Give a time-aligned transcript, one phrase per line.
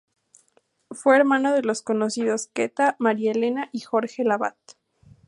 [0.89, 4.57] Fue hermano de los conocidos Queta, María Elena y Jorge Lavat.